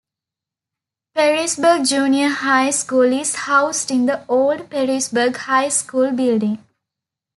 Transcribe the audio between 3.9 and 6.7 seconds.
in the old Perrysburg High School building.